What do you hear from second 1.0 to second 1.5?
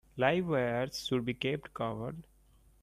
should be